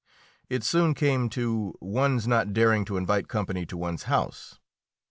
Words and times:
It 0.49 0.63
soon 0.63 0.95
came 0.95 1.29
to 1.29 1.75
one's 1.79 2.27
not 2.27 2.53
daring 2.53 2.85
to 2.85 2.97
invite 2.97 3.27
company 3.27 3.67
to 3.67 3.77
one's 3.77 4.05
house. 4.09 4.57